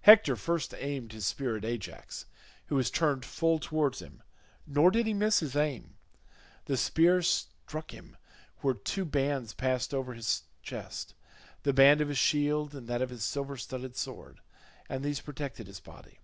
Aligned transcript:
Hector 0.00 0.34
first 0.34 0.74
aimed 0.74 1.12
his 1.12 1.24
spear 1.26 1.56
at 1.56 1.64
Ajax, 1.64 2.26
who 2.66 2.74
was 2.74 2.90
turned 2.90 3.24
full 3.24 3.60
towards 3.60 4.02
him, 4.02 4.24
nor 4.66 4.90
did 4.90 5.06
he 5.06 5.14
miss 5.14 5.38
his 5.38 5.54
aim. 5.54 5.94
The 6.64 6.76
spear 6.76 7.22
struck 7.22 7.92
him 7.92 8.16
where 8.56 8.74
two 8.74 9.04
bands 9.04 9.54
passed 9.54 9.94
over 9.94 10.14
his 10.14 10.42
chest—the 10.62 11.72
band 11.72 12.00
of 12.00 12.08
his 12.08 12.18
shield 12.18 12.74
and 12.74 12.88
that 12.88 13.02
of 13.02 13.10
his 13.10 13.24
silver 13.24 13.56
studded 13.56 13.94
sword—and 13.96 15.04
these 15.04 15.20
protected 15.20 15.68
his 15.68 15.78
body. 15.78 16.18